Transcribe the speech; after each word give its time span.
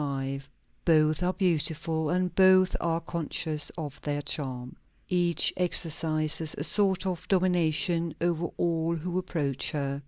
Both 0.83 1.21
are 1.21 1.33
beautiful, 1.33 2.09
and 2.09 2.33
both 2.33 2.75
are 2.81 2.99
conscious 2.99 3.69
of 3.77 4.01
their 4.01 4.23
charm. 4.23 4.77
Each 5.07 5.53
exercises 5.55 6.55
a 6.57 6.63
sort 6.63 7.05
of 7.05 7.27
domination 7.27 8.15
over 8.19 8.47
all 8.57 8.95
who 8.95 9.19
approach 9.19 9.69
her. 9.73 9.99